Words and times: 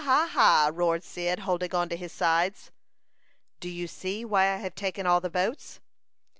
ha, 0.03 0.25
ha!" 0.31 0.71
roared 0.73 1.03
Cyd, 1.03 1.41
holding 1.41 1.75
on 1.75 1.87
to 1.89 1.95
his 1.95 2.11
sides. 2.11 2.71
"Do 3.59 3.69
you 3.69 3.85
see 3.85 4.25
why 4.25 4.51
I 4.51 4.57
have 4.57 4.73
taken 4.73 5.05
all 5.05 5.21
the 5.21 5.29
boats?" 5.29 5.79